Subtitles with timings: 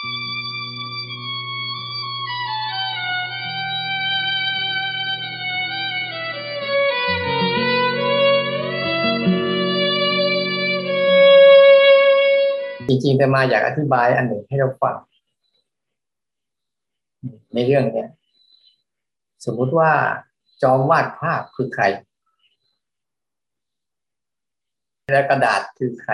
[0.00, 14.96] จริงๆแต่มาอยากอธิบายอันหนึ่งให้เราฟัง
[17.54, 18.08] ในเรื่องเนี้ย
[19.44, 19.90] สมมุติว่า
[20.62, 21.84] จอมวาดภาพคือใคร
[25.12, 26.12] และกระดาษคือใคร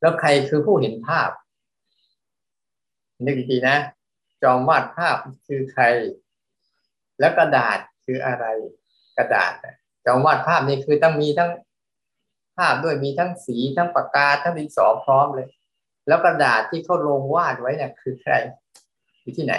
[0.00, 1.30] แล้วใครคือผู้เห็นภาพ
[3.24, 3.76] นึกดีๆนะ
[4.42, 5.84] จอมวาดภาพคือใคร
[7.20, 8.44] แล้วกระดาษคืออะไร
[9.16, 9.52] กระดาษ
[10.06, 11.50] จอมวาดภาพนี่คือต้องมีทั้ง
[12.56, 15.48] ภาพด้วยมีทั้งสีทั้งปากกาทั้งดินสอพร้อมเลย
[16.08, 18.32] แล้วกระดาษที่เขาลงวาดไว้เนี่ยคือใคร
[19.20, 19.54] อยู่ที่ไหน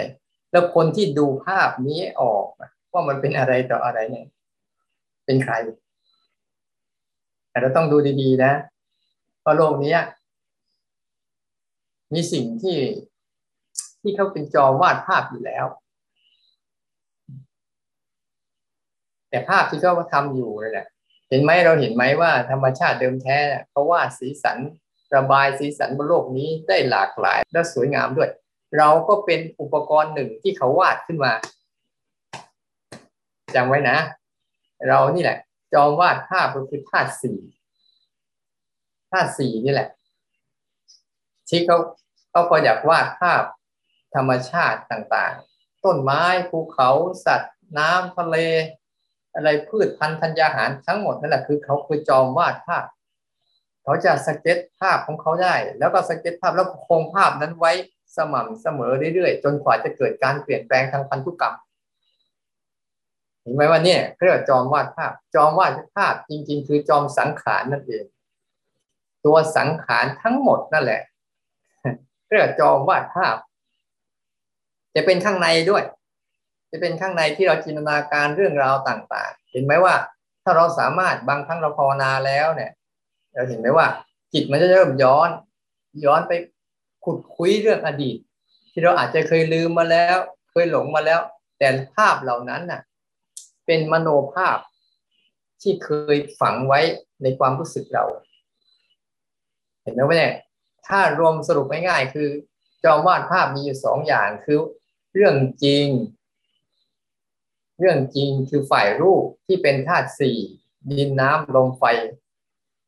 [0.50, 2.46] แล้วคนที่ดูภาพนี้ออก
[2.92, 4.26] ว่ามันเป็นอะไรต่ออะไรเนี่ย
[5.24, 5.54] เป็นใคร
[7.50, 8.52] แต่เราต้องดูดีๆนะ
[9.40, 9.96] เพราะโลกนี้
[12.14, 12.76] มีสิ่งที่
[14.06, 15.66] ที่เขาเป็นจอวาดภาพอยู่แล้ว
[19.30, 20.86] แต่ภาพที่เขาทำอยู่นี่แหละ
[21.28, 23.38] เห็นไหมเราเห็นไหมว่าธรรมชาติเดิมแท้
[23.70, 24.58] เขาวาดสีสัน
[25.14, 28.30] ระบายสีสันบนโลกนี้ได้หลากหลายและสวยงามด้วย
[28.78, 31.32] เราก็เป็นอุปกรณ์หนึ่งที่เขาวาดขึ้นมา
[33.54, 33.98] จำไว้นะ
[34.88, 35.38] เรานี่แหละ
[35.72, 37.38] จอมวาดภาพก็คือธาตุสี่
[39.10, 39.88] ธาตุสี่นี่แหละ
[41.48, 41.78] ที่เขา
[42.30, 43.42] เขาพออยากวาดภาพ
[44.16, 46.90] ธรรมชาติต่างๆ ต้นไม้ภูเขา
[47.26, 48.36] สัตว์ น้ำทะเล
[49.34, 52.84] อะไรพืชพันธุ์ธัญญาหารทั้งหมดนั่นแหละคือเขาคือจอมวาดภาพ
[53.82, 57.72] เขาจะสเก็ตภาพของเขาได้ แล้วก็สเก็ตภาพแล้วคงภาพนั้นไว้
[58.16, 61.54] สม่ำเสมอเรื่อยๆ จนกว่าจะเกิดการเปลี่ยนแปลงทางพันธุกรรม
[63.40, 68.04] เห็นไหมว่าเนี่ยเรียกจอมวาดภาพ จอมวาดภาพจริง ๆ คือจอมสังขารนั่นเอง
[69.24, 71.00] ตัวสังขารทั้งหมดนั่นแหละ
[72.30, 73.36] เรียกจอมวาดภาพ
[74.96, 75.84] จะเป็นข้างในด้วย
[76.72, 79.94] จะเป็นข้างในที่เราจินตนาการเรื่องราวต่างๆ เห็นไหมว่า
[80.44, 82.70] ถ้าเราสามารถบางครั้งเราภาวนาแล้วเนี่ย
[83.34, 83.86] เราเห็นไหมว่า
[84.32, 85.30] จิตมันจะเริ่มย้อน
[86.04, 86.32] ย้อนไป
[87.04, 88.16] ขุดคุยเรื่องอดีต
[88.72, 90.16] ที่เราอาจจะเคยลืมมาแล้ว
[90.50, 91.20] เคยหลงมาแล้ว
[91.58, 92.80] แต่ภาพเหล่านั้นน่ะ
[93.66, 94.58] เป็นมโนภาพ
[95.62, 96.80] ที่เคยฝังไว้
[97.22, 98.04] ในความรู้สึกเรา
[99.82, 100.34] เห็นไหมว่าเนี่ย
[100.86, 102.28] ถ้ารวมสรุปง่ายๆคือ
[102.84, 104.58] จอมวาดภาพมีอยู่สองอย่างคือ
[105.18, 105.86] เรื่องจริง
[107.78, 110.38] เรื่องจริงคือฝ่ายรูปที่เป็นธาตุสี่
[110.90, 111.84] ดินน้ำลมไฟ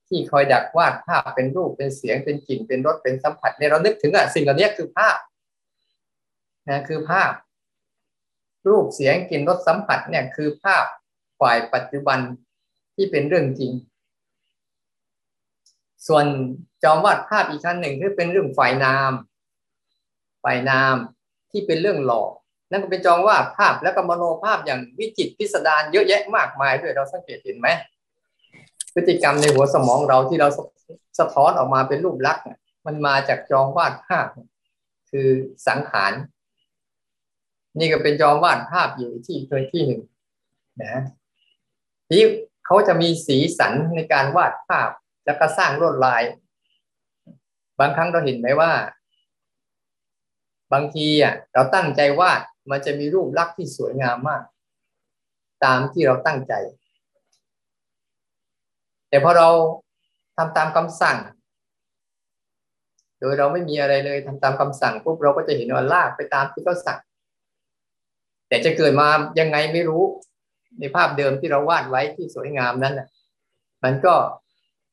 [0.09, 5.17] ที่คอยดักวาดภาพเป็นรูปเป็นเสียงเป็นกลิ่นเป็นรสเป็นสัมผัสเนี่ยเรานึกถึงอะสิ่งเหล่านี้คือภาพ
[6.69, 7.33] นะคือภาพ
[8.69, 10.85] รูปเสียงกลิ่นรสสัมผัสเนี่ยคือภาพ
[11.41, 12.19] ฝ่ายปัจจุบัน
[12.95, 13.73] ที่เป็นเรื่องจริง
[16.07, 16.25] ส่วน
[16.83, 19.13] จอมวาดภาพอีกชั้นหนึ่งคือเป็นเรื่องฝ่ายนาม
[20.45, 20.97] ฝ่ายนาม
[21.51, 22.31] ที่เป็นเรื่องหลอก
[22.71, 27.69] นั่นก็เป็นจองว่าภาพและก็มโนภาพอย่างวิจิตพิสดารเยอะแยะมากมายด้วยเราสังเกตเห็นไหม
[28.95, 30.49] พฤติกรรมในหัวสมองเราที่เรา
[31.19, 32.45] สะท้อนออกมาเป็นรูปลักษณ์
[32.87, 34.27] มันมาจากจองวาดภาพ
[35.11, 35.29] คือ
[35.67, 36.13] สังขาร
[37.79, 40.03] นี่ก็เป็นจองวาดภาพอยู่ที่เคยที่หนึ่ง
[40.83, 41.03] นะ
[42.09, 42.23] ที่
[42.67, 44.91] เขาจะมีสีสันในการวาดภาพ
[45.27, 46.23] แล้วก็สร้างลวดลาย
[47.81, 48.73] บางครั้งเราเห็นไหมว่า
[50.73, 52.41] บางทีอะเราตั้งใจวาด
[52.71, 54.43] มันจะมีรูปลักษณ์ที่สวยงามมาก
[55.65, 56.55] ตามที่เราตั้งใจ
[59.09, 59.49] แต่พอเรา
[60.37, 61.19] ทำตามคำสั่ง
[63.21, 67.01] โดยเราไม่มีอะไรเลยทำตามคำสั่งปุ๊บเราก็จะเห็นว่าลากไปตามที่เขาสั่ง
[68.49, 69.09] แต่จะเกิดมา
[69.41, 70.03] ยังไงไม่รู้
[70.79, 73.09] ในภาพเดิมที่เราวาดไว้ที่สวยงามนั้นน่ะ
[73.85, 74.15] มันก็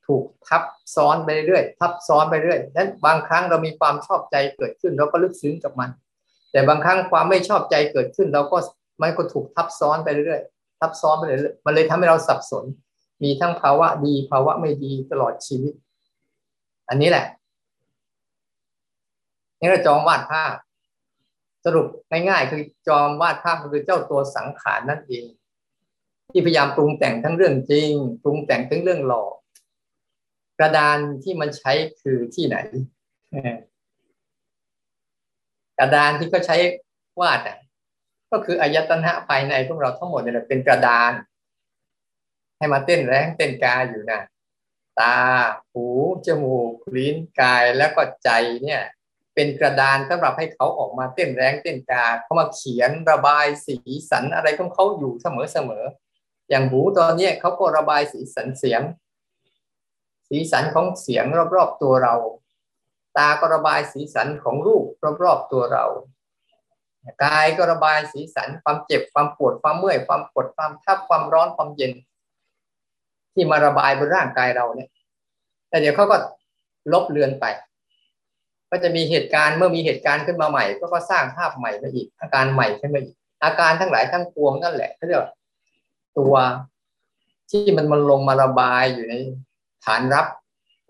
[0.08, 0.64] ถูกทับ
[0.96, 5.90] ซ้อนไปเรื่อยทับซ้อนไปเรื่อยนั้นบางครั้งเรามีความชอบใจเกิดขึ้นเราก็ลึกซึ้งกับมัน
[6.52, 8.58] แต่บางครั้งความไม่ชอบใจเกิดขึ้น เราก็
[9.02, 12.66] มันก็ถูกทับซ้อนไปเรื่อยๆทับซ้อนไปเรื่อยๆมันเลยทำให้เราสับสน
[13.24, 15.74] มีทั้งภาวะดีภาวะไม่ดีตลอดชีวิต
[16.90, 17.26] อันนี้แหละ
[19.60, 20.54] นี่เราจองวาดภาพ
[21.66, 25.26] สรุปง่ายๆคือจอมวาดภาพคือเจ้าตัวสังขารนั่นเอง
[26.32, 27.92] ที่พยายามปรุงแต่งทั้งเรื่องจริง
[28.24, 29.34] ปรุงแต่งทั้งเรื่องหลอก
[30.60, 31.72] กระดานที่มันใช้
[32.02, 32.58] คือที่ไหน
[35.78, 36.58] กระดานที่เขาใช้
[37.20, 37.58] วาดอะ
[38.32, 41.12] ก็คืออายตนะภายในพวกเราทั้งหมดเนี่ยเป็นกระดาน
[42.58, 44.22] ให้มาเต้นแรงเต้นกาอยู่นะ
[45.00, 45.18] ตา
[45.72, 45.86] หู
[46.26, 48.30] จมูก ลิ้น กาย แล้วก็ใจ
[48.64, 48.82] เนี่ย
[49.36, 53.78] เป็นกระดานสำหรับให้เขาออกมาเต้นแรงเต้นกาเขามาเขียนระบายสี
[54.10, 55.84] สันอะไรของเขาอยู่เสมอเสมอ
[56.50, 58.82] อย่างหูตอนนี้เขาก็ระบายสีสันเสียง
[60.30, 61.26] สีสันของเสียง
[61.56, 62.16] รอบๆตัวเรา
[63.18, 64.84] ตาก็ระบายสีสันของรูป
[65.24, 65.86] รอบๆตัวเรา
[67.24, 71.92] กายก็ระบายสีสันความเจ็บความปวดความเมื่อยความปวดความทับความร้อนความเย็น
[73.34, 74.90] ที่มาระบายบนร่างกายเราเนี่ย
[75.70, 76.18] แต่เดี๋ยวเขาก็
[76.94, 77.46] ลบเลือนไป
[78.70, 85.22] ก็จะมีเหตุการณ์เมื่อมีเหตุการณ์ขึ้นมาใหม่ ก็ก็สร้างภาพใหม่มาอีก อาการใหม่ขึ้นมาอีก อาการทั้งหลายทั้งปวงนั่นแหละเขาเรียก
[86.18, 86.36] ตัว
[87.52, 89.14] ที่มันมันลงมาระบายอยู่ใน
[89.86, 90.28] ฐานรับ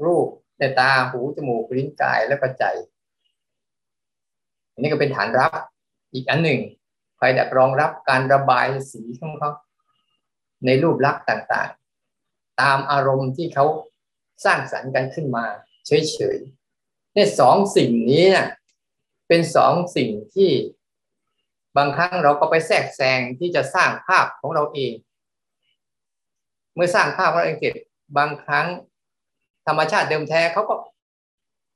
[0.05, 0.27] รูป
[0.59, 2.75] ในตาหูจมูกลิ้นกายและปัจจัย
[4.71, 5.51] อันนี้ก็เป็นฐานรับ
[6.13, 6.59] อีกอันหนึ่ง
[7.19, 9.51] คอยดักรองรับการระบายสีของเขา
[10.65, 13.65] ในรูปลักษณ์ต่างๆ ตามอารมณ์ที่เขา
[14.45, 15.45] สร้างสรรค์กันขึ้นมา
[15.87, 18.47] เฉยๆเนี่ยสองสิ่งนี้นะ
[19.27, 20.51] เป็นสองสิ่งที่
[21.77, 24.93] บางครั้งเราก็ไปแทรกแซงที่จะสร้างภาพของเราเอง
[26.75, 27.73] เมื่อสร้างภาพของเราเองเสร็จ
[28.17, 28.67] บางครั้ง
[29.67, 30.75] ธรรมชาติเดิมแท้เขาก็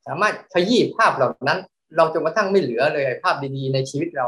[0.07, 1.59] สามารถขยี้ภาพเหล่านั้น
[1.95, 4.27] เราจนกระทั่งไม่เหลือเลยภาพดีๆ ในชีวิตเรา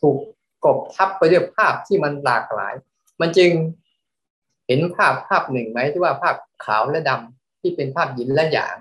[0.00, 0.16] ถูก
[0.64, 2.74] กบทับไปด้วยภาพที่มันหลากหลาย
[3.20, 3.50] มันจึง
[4.66, 8.76] เห็นภาพภาพหนึ่งไหมที่ว่าภาพขาวและดำที่เป็นภาพหยินและหยาง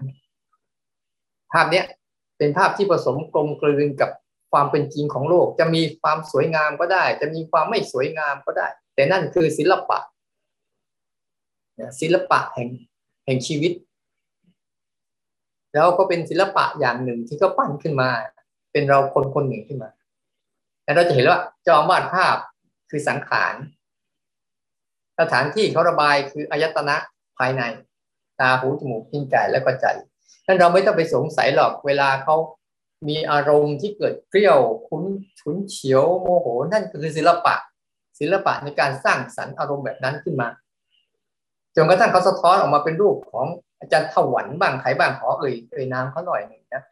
[1.54, 1.86] ภาพเนี้ย
[2.38, 4.12] เป็นภาพที่ผสมกลมกลืนกับ
[4.52, 10.00] ความเป็นจริงของโลก จะมีความสวยงามก็ได้ จะมีความไม่สวยงามก็ได้ แต่นั่นคือศิลปะ
[12.00, 12.70] ศิลปะแห่ง
[13.26, 13.72] แห่งชีวิต
[15.74, 18.10] แล้วก็เป็นศิลปะอย่างหนึ่งที่เขาปั้นขึ้นมา
[18.72, 19.90] เป็นเราคนคนหนึ่งขึ้นมา
[20.84, 22.38] แต่เราจะเห็นว่าจอมวาดภาพ
[22.90, 23.56] คือสังขาร
[25.20, 26.96] สถานที่เขาระบายคืออายตนะ
[27.38, 27.62] ภายใน
[28.40, 29.86] ตาหูจมูกลิ้นกายและก็ใจ
[30.46, 32.36] นั้นเราไม่ต้องไปสงสัยหรอกเวลาเขา
[33.08, 35.04] มีอารมณ์ที่เกิดเปรี้ยวคุ้น
[35.40, 37.56] ฉุนเฉียวโมโห นั่นคือศิลปะ
[38.20, 40.48] ศิลปะในการสร้างสรรค์อารมณ์แบบนั้นขึ้นมา
[41.76, 43.48] จนกระทั่งเขาสะท้อนออกมาเป็นรูปของ
[43.80, 46.84] อาจารย์ถวันบ้างใครบ้างขอเอ่ยเอ่ยนามเขาหน่อยหนึ่งนะ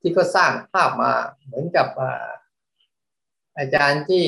[0.00, 1.12] ที่ก็สร้างภาพมา
[1.44, 1.88] เหมือนกับ
[3.58, 4.26] อาจารย์ที่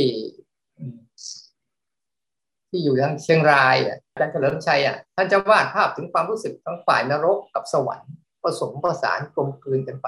[2.68, 8.12] ที่อยู่ทางเชียงรายอาจารย์เฉลิมชัยอะท่านจะวาดภาพถึงความรู้สึกทั้งฝ่ายนรกกับสวรรค์
[8.42, 10.06] ผสมผสานกลมกลืนกันไป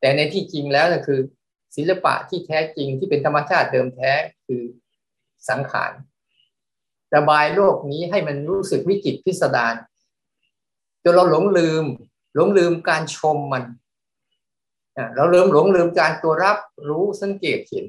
[0.00, 1.20] แต่ในที่จริงแล้วก็คือ
[1.76, 4.10] ศิลปะที่แท้จริงที่เป็นธรรมชาติเดิมแท้
[4.46, 4.62] คือ
[5.48, 5.92] สังขาร
[7.14, 9.74] ระบายโลกนี้ให้มันรู้สึกวิจิตพิสดาร
[11.04, 11.84] จนเราหลงลืม
[12.34, 13.64] หลงลืมการชมมัน
[15.16, 16.56] เราเริ่มหลงลืมการตัวรับ
[16.88, 17.86] รู้สังเกตเห็น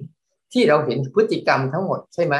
[0.53, 2.35] ที่เราเห็นพฤติกรรมทั้งหมดใช่ไหม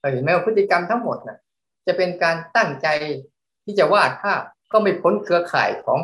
[0.00, 1.38] เราเห็นไหมว่าพฤติกรรมทั้งหมดนะ
[1.86, 2.86] จะเป็นการตั้งใจ
[3.64, 4.42] ที่จะวาดภาพ
[4.72, 5.98] ก็ไม่พ้นเครือข่ายของ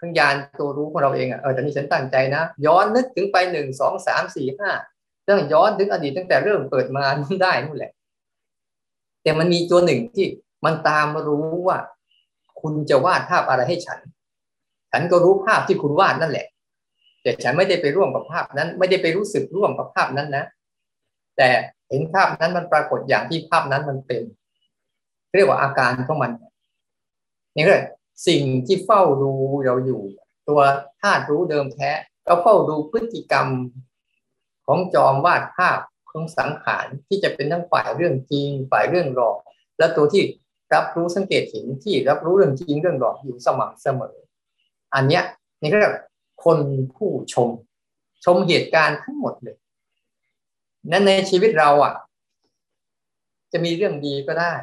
[0.00, 4.70] ขังยานตัวรู้ของเราเองอะเออแต่นี้ฉันตั้งใจนะ ย้อนนึกถึงไปหนึ่งสองสามสี่ห้า
[5.24, 7.04] เรื่องย้อนถึงอดีตตั้งแต่เริ่มเปิดมา
[7.42, 7.92] ได้นู่นแหละ
[9.22, 10.26] แต่มันมีตัวหนึ่งที่
[10.64, 11.78] มันตามมารู้ว่า
[12.60, 13.98] คุณจะวาดภาพอะไรให้ฉัน
[14.92, 16.46] ฉันก็รู้ภาพที่คุณวาดนั่นแหละ
[17.22, 20.44] แต่ฉันไม่ได้ไปร่วมกับภาพนั้น ไม่ได้ไปรู้สึกร่วมกับภาพนั้นนะ
[21.36, 21.48] แต่
[21.88, 24.22] เห็นภาพนั้นมันปรากฏอย่างที่ภาพนั้นมันเป็น
[25.34, 26.32] เรียกว่าอาการของมัน
[27.54, 27.76] นี่ก็
[28.28, 29.30] สิ่งที่เฝ้าดู
[29.64, 30.00] เราอยู่
[30.48, 30.60] ตัว
[31.00, 31.90] ธาตุรู้เดิมแท้
[32.24, 33.46] เราเฝ้าดูพฤติกรรม
[34.66, 35.78] ของจอมวาดภาพ
[36.12, 39.38] ของสังขารที่จะเป็นทั้งฝ่ายเรื่องจริง ฝ่ายเรื่องหลอก
[39.78, 40.22] และตัวที่
[40.74, 44.16] รับรู้สังเกตเห็นที่รับรู้เรื่องจริงเรื่องหลอกอยู่สม่ำเสมอ
[44.94, 45.24] อันเนี้ย
[45.60, 45.78] นี่ก็
[46.44, 46.58] คน
[46.94, 47.48] ผู้ชม
[48.24, 49.56] ชมเหตุการณ์ทั้งหมดเลย
[50.90, 51.94] นั้นในชีวิตเราอะ
[53.52, 54.54] จะมีเรื่องดีก็ได้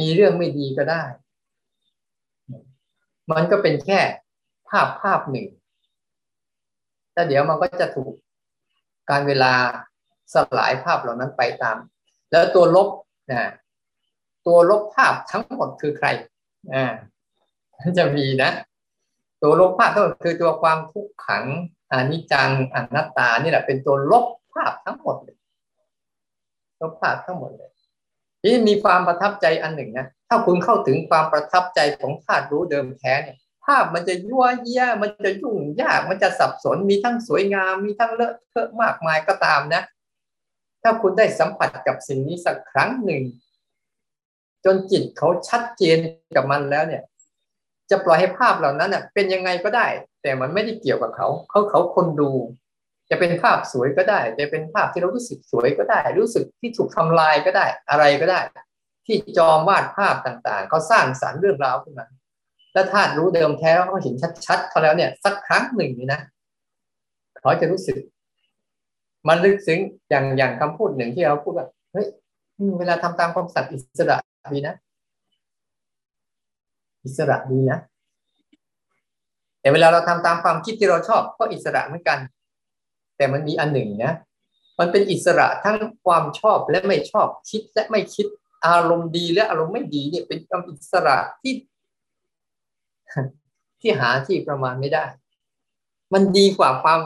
[0.00, 1.02] มีเรื่องไม่ดีก็ได้
[3.30, 4.00] มันก็เป็นแค่
[4.68, 5.46] ภาพภาพหนึ่ง
[7.12, 8.14] แต่เดี๋ยวมันก็จะถูก
[9.10, 9.52] การเวลา
[10.34, 11.76] สลายภาพเหล่านั้นไปตาม
[12.30, 12.88] แล้วตัวลบ
[13.32, 13.42] นะ
[14.46, 16.08] ตัวลบภาพทั้งหมดคือใคร
[16.74, 16.92] อ่า
[17.98, 18.50] จะมีนะ
[19.42, 21.44] ตัวลบภาพทั้งหมดคือตัวความทุกขัง
[21.92, 25.36] อนิจจังอนัตตานี่แหละเป็นตัวลบภาพทั้งหมดเลย
[26.80, 27.70] ลบภาพทั้งหมดเลย
[28.44, 39.82] นี่มีความประทับใจอันหนึ่งนะถ้าคุณเข้าถึงความประทับใจของธาตุรู้เดิมแท้เนี่ยภาพมันจะยั่วเยี่ยมันจะยุ่งยากมันจะสับสนมีทั้งสวยงาม มีทั้งเลอะเทอะมากมายก็ตามนะ
[40.82, 43.22] ถ้าคุณได้สัมผัสกับสิ่งนี้สักครั้งหนึ่ง
[44.64, 45.98] จนจิตเขาชัดเจน
[46.36, 47.02] กับมันแล้วเนี่ย
[47.90, 49.86] จะปล่อยให้ภาพเหล่านั้นเป็นยังไงก็ได้
[50.22, 52.30] แต่มันไม่ได้เกี่ยวกับเขา เขาเขาคนดู
[53.10, 58.40] จะเป็นภาพสวยก็ได้ จะเป็นภาพที่เรารู้สึกสวยก็ได้ รู้สึกที่ถูกทำลายก็ได้ อะไรก็ได้
[59.06, 62.06] ที่จอมวาดภาพต่างๆเขาสร้างสารรค์เรื่องราวขึ้นมา
[62.72, 64.14] แล้วธาตุรู้เดิมแท้เขาเห็น
[64.46, 66.20] ชัดๆเขาแล้วเนี่ย สักครั้งหนึ่งนี่นะ
[67.40, 67.96] เขาจะรู้สึก
[69.28, 72.06] มันลึกซึ้งอย่างอย่างคำพูดหนึ่งที่เราพูดว่าเฮ้ย
[72.78, 74.16] เวลาทำตามความสัตย์อิสระ
[74.54, 74.74] ดีนะ
[77.04, 77.78] อิสระดีนะ
[79.60, 82.18] แต่เวลาเราทำตามความคิดที่เราชอบก็อิสระเหมือนกัน
[83.16, 84.14] แต่มันมีอันหนึ่งนะ
[84.78, 88.26] มันเป็นอิสระทั้งความชอบและไม่ชอบคิดและไม่คิด
[88.66, 91.54] อารมณ์ดีและอารมณ์ไม่ดีเนี่ยเป็นความอิสระที่
[93.80, 95.04] ที่หาที่ประมาณไม่ได้
[96.12, 97.00] มันดีกว่าความ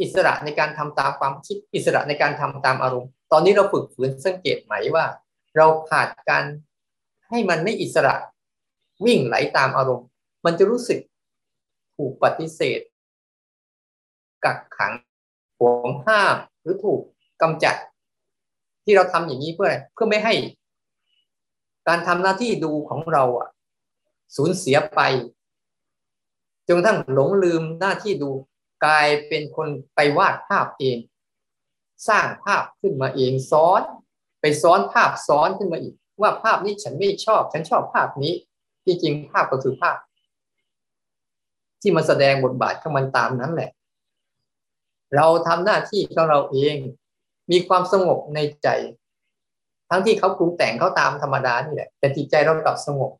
[0.00, 5.04] อิสระในการทำตามความคิดอิสระในการทำตามอารมณ์ ตอนนี้เราฝึกฝืนสังเกตไหมว่า
[5.56, 6.44] เราขาดการ
[7.28, 8.14] ให้มันไม่อิสระ
[9.04, 10.06] วิ่งไหลตามอารมณ์
[10.44, 10.98] มันจะรู้สึก
[11.96, 12.80] ถูกปฏิเสธ
[14.44, 14.92] กักขัง
[15.58, 17.00] ห่วงห้ามหรือถูก
[17.42, 17.76] กำจัด
[18.84, 20.34] ที่เราทำอย่างนี้เพื่ออะไรเพื่อไม่ให้
[21.88, 23.48] การทำหน้าที่ดูของเราอะ
[24.36, 25.00] สูญเสียไป
[26.66, 28.30] จนกระทั่งหลงลืมหน้าที่ดู
[28.84, 30.98] กลายเป็นคนไปวาดภาพเอง
[32.08, 33.82] สร้างภาพขึ้นมาเองซ้อน
[34.40, 38.32] ไปซ้อนภาพซ้อนขึ้นมาอีก ว่าภาพนี้ฉันไม่ชอบ ฉันชอบภาพนี้
[38.84, 39.98] ที่จริงภาพก็คือภาพ
[41.80, 43.70] ที่มาแสดงบทบาทของมันตามนั้นแหละ
[45.16, 46.76] เราทำหน้าที่ของเราเอง
[47.50, 48.68] มีความสงบในใจ
[49.90, 53.12] ทั้งที่เขาปรุงแต่งเขาตามธรรมดานี่แหละแต่จิตใจเรากลับสงบ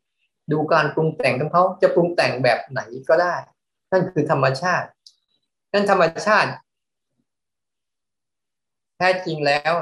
[0.51, 3.35] ดูการปรุงแต่งของเขาจะปรุงแต่งแบบไหนก็ได้
[3.91, 4.87] นั่นคือธรรมชาติ
[5.73, 6.51] นั่นธรรมชาติ
[8.97, 9.73] แท้จริงแล้ว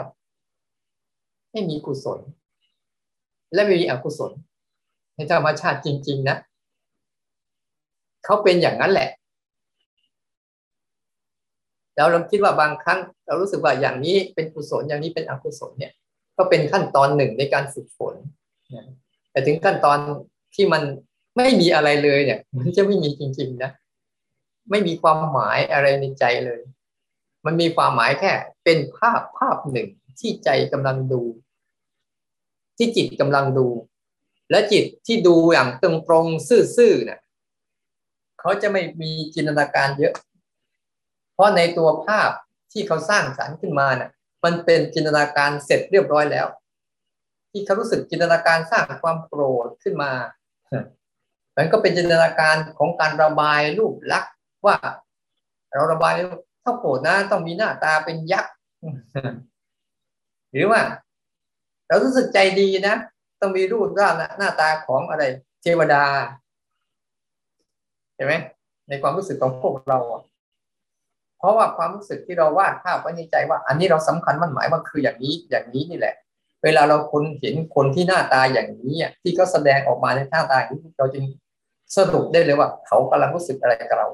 [1.52, 2.20] ไม่มีกุศล
[3.54, 4.32] และไม่มีอกุศล
[5.16, 6.38] ในธรรมชาติจริง ๆ นะ
[8.26, 9.10] เขาเป็นอย่างนั้นแหละ
[11.96, 15.94] แล้วเราคิดว่าบางครั้ง เรารู้สึกว่าอย่างนี้เป็นกุศลอย่างนี้เป็นอกุศลเนี่ย
[16.38, 18.16] ก็เป็นขั้นตอนหนึ่งในการฝึกฝน
[19.32, 19.98] แต่ถึงขั้นตอน
[20.56, 20.84] ที่มัน
[21.38, 23.72] ไม่มีอะไรเลยเนี่ย มันจะไม่มีจริง ๆ นะ
[24.70, 26.62] ไม่มีความหมายอะไรในใจเลย
[27.46, 28.32] มันมีความหมายแค่
[28.64, 31.22] เป็นภาพภาพหนึ่งที่ใจกำลังดู
[32.78, 33.68] ที่จิตกำลังดู
[34.52, 36.26] และจิตที่ดูอย่างตรงตรง
[36.78, 37.20] ซื่อๆเนี่ย
[38.40, 40.14] เขาจะไม่มีจินตนาการเยอะ
[41.34, 42.30] เพราะในตัวภาพ
[42.72, 44.10] ที่เขาสร้างสรรค์ขึ้นมาเนี่ย
[44.44, 46.48] มันเป็นจินตนาการเสร็จเรียบร้อยแล้ว
[47.52, 50.12] ที่เขารู้สึกจินตนาการสร้างความโกรธขึ้นมา
[51.58, 54.28] มันก็เป็นจินตนาการของการระบายรูปลักษ
[54.66, 54.76] ว่า
[55.74, 56.14] เราระบาย
[56.64, 58.54] ถ้าโกรธนะต้องมีหน้าตาเป็นยักษ์
[60.52, 60.82] หรือว่า
[61.88, 62.96] เรารู้สึกใจดีนะ
[63.42, 65.24] ต้องมีรูปร่างหน้าตาของอะไร
[65.62, 66.04] เทวดา
[68.16, 68.34] เห็นไหม
[68.90, 70.00] ในความรู้สึกของพวกเรา
[71.38, 76.16] เพราะว่าความรู้สึกที่เราวาดภาพไว้ในใจว่า อันนี้เราสำคัญมันหมายว่าคืออย่างนี้อย่างนี้นี่แหละ
[76.64, 81.24] เวลาเราคนเห็นคนที่หน้าตาอย่างนี้ที่เขาแสดงออกมาในหน้าตานี้เราจึง
[81.98, 84.08] สรุปได้เลยว่า เขากำลังรู้สึกอะไรกับเรา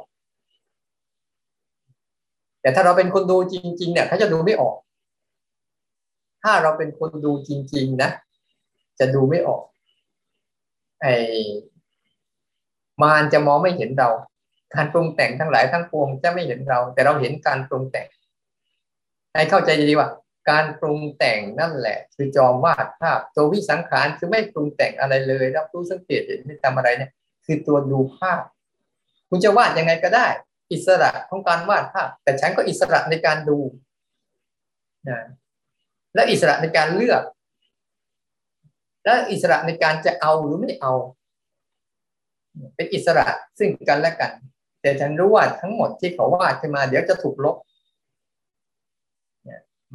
[2.63, 4.75] แต่ถ้าเราเป็นคนดูจริง ๆ เนี่ยเขาจะดูไม่ออก
[6.43, 8.10] ถ้าเราเป็นคนดูจริง ๆ นะ
[9.00, 9.63] จะดูไม่ออก
[11.01, 11.15] ไอ้
[13.01, 14.10] มารจะมองไม่เห็นเรา
[14.74, 18.08] การปรุงแต่งทั้งหลายทั้งปวงจะไม่เห็นเรา แต่เราเห็นการปรุงแต่ง
[19.34, 20.10] ให้เข้าใจดีว่า
[20.50, 27.12] การปรุงแต่งนั่นแหละ คือจอมวาดภาพตัววิสังขารคือไม่ปรุงแต่งอะไรเลยรับรู้สังเกตเห็นไม่ทำอะไรเนี่ย
[27.46, 28.41] คือตัวดูภาพ
[29.29, 30.27] คุณจะวาดยังไงก็ได้
[30.74, 33.60] อิสระของการวาดภาพ แต่ฉันก็อิสระในการดู
[35.10, 35.20] นะ
[36.15, 37.24] และอิสระในการเลือก
[39.03, 40.94] และอิสระในการจะเอาหรือไม่เอา
[42.75, 43.25] เป็นอิสระ
[43.58, 44.32] ซึ่งกันและกัน
[44.82, 47.56] แต่ฉันรู้ว่าทั้งหมดที่เขาวาดขึ้นมา เดี๋ยวจะถูกลบ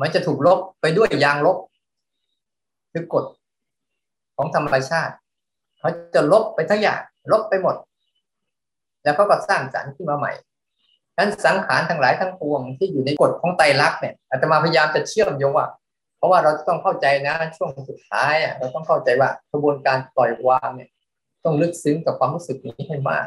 [0.01, 1.59] มันจะถูกลบไปด้วยยางลบ
[2.93, 3.25] คือกฎ
[4.37, 5.15] ของธรรมชาติ
[5.79, 7.01] เขาจะลบไปทั้งอย่าง
[7.33, 7.77] ลบไปหมด
[9.03, 10.33] แล้วเขาก็สร้างสรรค์ขึ้นมาใหม่
[11.19, 15.67] นั้นสังขารทั้งหลายทั้งปวงที่อยู่ในกฎของไตรลักษณ์เนี่ยอาตมาพยายามจะเชื่อมโยงว่า
[16.17, 20.91] เพราะว่าเราต้องเข้าใจนะช่วงสุดท้ายอะเราต้องเข้าใจว่ากระบวนการปล่อยวางเนี่ย
[21.45, 23.27] ต้องลึกซึ้งกับความรู้สึกนี้ให้มาก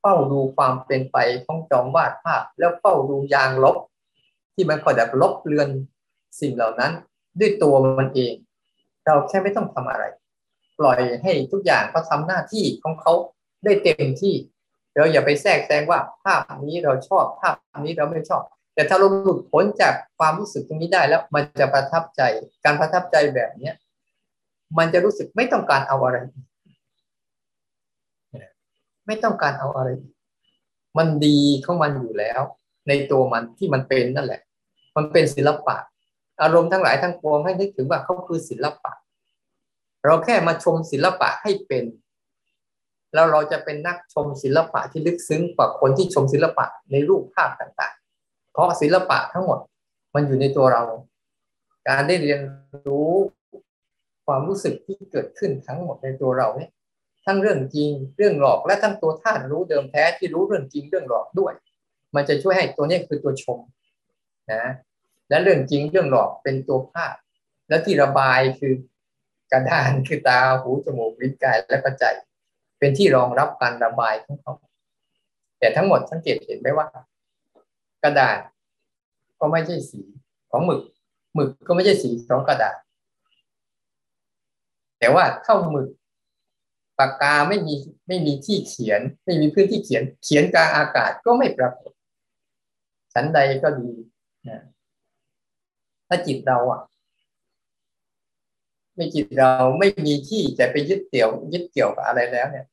[0.00, 3.76] เฝ้าดูความเป็นไปของจอมวาดภาพ แล้วเฝ้าดูยางลบ
[4.54, 5.68] ที่มันคอยแบบลบเลือน
[6.40, 6.92] สิ่งเหล่านั้น
[7.40, 8.34] ด้วยตัวมันเอง
[9.04, 10.04] เราแค่ไม่ต้องทำอะไร
[10.78, 13.12] ปล่อยให้ทุกอย่างเขาทาหน้าที่ของเขา
[13.64, 14.34] ได้เต็มที่
[14.96, 18.42] เราอย่าไปแทรกแซงว่าภาพนี้เราชอบภาพนี้เราไม่ชอบ
[18.74, 22.22] แต่ถ้าเราหลุดพ้นจากความรู้สึกตรงนี้ได้แล้ว มันจะประทับใจ
[22.64, 23.74] การประทับใจแบบเนี้ย
[24.78, 26.18] มันจะรู้สึกไม่ต้องการเอาอะไร
[29.06, 29.88] ไม่ต้องการเอาอะไร
[30.98, 32.40] มันดีของมันอยู่แล้ว
[32.88, 34.40] ในตัวมันที่มันเป็นนั่นแหละ
[34.96, 35.76] มันเป็นศิลปะ
[36.42, 38.92] อารมณ์ทั้งหลายทั้งปวงให้นึกถึงว่าเขาคือศิลปะ
[40.04, 41.84] เราแค่มาชมศิลปะให้เป็น
[43.16, 49.58] แล้วเราจะเป็นนักชมศิลปะที่ลึกซึ้งกว่าคนที่ชมศิลปะในรูปภาพต่างๆ เพราะศิลปะทั้งหมด
[50.14, 50.82] มันอยู่ในตัวเรา
[51.88, 52.40] การได้เรียน
[52.86, 53.10] รู้
[54.26, 56.70] ความรู้สึกที่เกิดขึ้นทั้งหมดในตัวเราเนี่ย
[57.24, 61.52] ทั้งเรื่องจริงเรื่องหลอกและทั้งตัวธาตุรู้เดิมแท้ที่รู้เรื่องจริงเรื่องหลอกด้วย
[62.14, 63.58] มันจะช่วยให้ตัวนี้คือตัวชม
[64.52, 64.64] นะ
[65.28, 67.14] และเรื่องจริงเรื่องหลอกเป็นตัวภาพ
[67.68, 68.74] และที่ระบายคือ
[69.52, 72.04] กระดานคือตาหูจมูกลิ้นกายและกระใจ
[72.78, 74.52] เป็นที่รองรับการระบายของเขา
[75.58, 76.86] แต่ทั้งหมดสังเกตเห็นไหมว่า
[78.02, 78.38] กระดาษ
[79.40, 80.00] ก็ไม่ใช่สี
[80.50, 80.80] ของหมึก
[81.34, 82.76] หมึกก็ไม่ใช่สีของกระดาษ
[84.98, 85.88] แต่ว่าเท่าหมึก
[86.98, 87.74] ปากกาไม่มี
[88.08, 91.92] ไม่มีที่เขียน ไม่มีพื้นที่เขียน เขียนกลางอากาศก็ไม่ปรากฏ
[93.12, 93.90] ชั้นใดก็ดี
[94.48, 94.62] นะ
[96.08, 96.80] ถ้าจิตเราอะ
[98.96, 102.66] ไม่จิตเราไม่มีที่จะไปยึดเกี่ยว ยึดเกี่ยวกับอะไรแล้วเนี่ย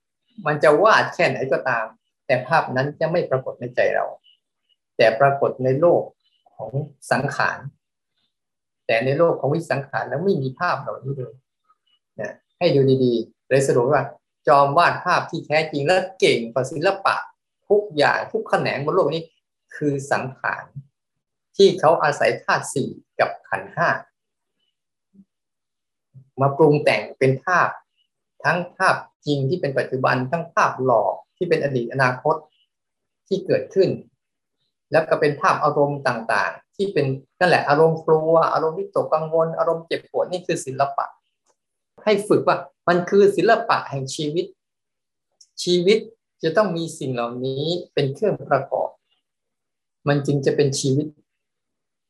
[0.45, 1.85] มันจะวาดแค่ไหนก็ตาม
[2.27, 4.05] แต่ภาพนั้นจะไม่ปรากฏในใจเรา
[4.97, 6.01] แต่ปรากฏในโลก
[6.55, 6.71] ของ
[7.11, 7.59] สังขาร
[8.87, 11.33] แต่ในโลกของวิสังขารแล้วไม่มีภาพเหล่านี้เลย
[12.21, 14.03] นะให้ดูดีๆเลยสรุปว่า
[14.47, 17.15] จอมวาดภาพที่แท้จริงและเก่งกว่าศิลปะ
[17.69, 19.23] ทุกอย่างทุกแขนงบนโลกนี้
[19.75, 20.63] คือสังขาร
[21.57, 22.89] ที่เขาอาศัยธาตุสี่
[23.19, 23.89] กับขันห้า
[26.41, 27.69] มาปรุงแต่งเป็นภาพ
[28.43, 32.35] ทั้งภาพจริงที่เป็นปัจจุบัน ทั้งภาพหลอกที่เป็นอดีตอนาคต
[33.27, 33.89] ที่เกิดขึ้น
[34.91, 37.05] แล้วก็เป็นภาพอารมณ์ต่างๆ ที่เป็น
[37.39, 41.05] นั่นแหละอารมณ์กลัวอารมณ์วิตกกังวล อารมณ์เจ็บปวดนี่คือศิลปะ
[42.03, 44.45] ให้ฝึกว่ามันคือศิลปะแห่งชีวิต
[45.63, 45.99] ชีวิต
[46.43, 47.63] จะต้องมีสิ่งเหล่านี้
[47.93, 48.89] เป็นเครื่องประกอบ
[50.07, 51.05] มันจึงจะเป็นชีวิต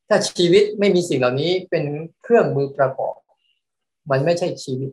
[0.07, 1.83] ถ้าชีวิตไม่มีสิ่งเหล่านี้เป็น
[2.23, 3.15] เครื่องมือประกอบ
[4.11, 4.91] มันไม่ใช่ชีวิต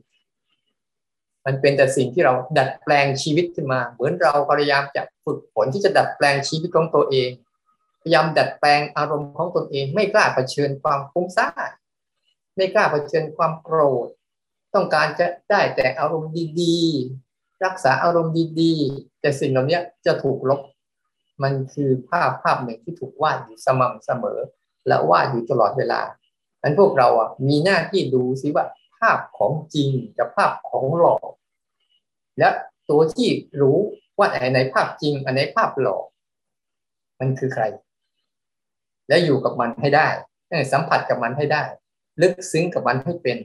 [1.47, 7.31] มันเป็นแต่สิ่งที่เราดัดแปลงชีวิตขึ้นมา เหมือนเราพยายามจะฝึกฝนที่จะดัดแปลงชีวิตของตัวเอง
[8.02, 11.71] พยายามดัดแปลงอารมณ์ของตนเอง ไม่กล้าเผชิญความฟุ้งซ่าน
[12.57, 14.09] ไม่กล้าเผชิญความโกรธ
[14.75, 20.61] ต้องการจะได้แต่อารมณ์ดีๆ รักษาอารมณ์ดีๆ แต่สิ่งเหล่านี้จะถูกลบ
[21.43, 24.38] มันคือภาพภาพหนึ่งที่ถูกวาดอยู่สม่ำเสมอ
[24.87, 26.01] และวาดอยู่ตลอดเวลา
[26.62, 31.30] อันพวกเราอะมีหน้าที่ดูซิว่าาพของจริงกับภาพของหลอก
[32.38, 32.48] และ
[32.90, 33.28] ตัวที่
[33.60, 33.78] รู้
[34.18, 36.04] ว่าอันไหนภาพจริง อันไหนภาพหลอก
[37.20, 37.64] มันคือใคร
[39.08, 40.08] และอยู่กับมันให้ได้
[40.72, 41.62] สัมผัสกับมันให้ได้
[42.20, 43.38] ลึกซึ้งกับมันให้เป็น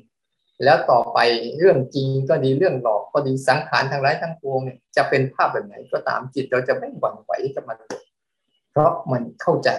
[0.63, 1.19] แล้วต่อไป
[1.57, 7.77] เรื่องจริงก็ดีเรื่องหลอกก็ดีสังขารทั้งหลายทั้งปวงเนี่ยจะเป็นภาพแบบไหนก็ตามจิตเราจะไม่หวั่นไหวกับมัน
[8.71, 9.69] เพราะมันเข้าใจ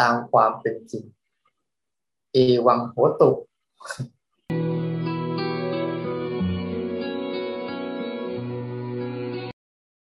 [0.00, 1.04] ตามความเป็นจริง
[2.32, 3.30] เอวังโหตุ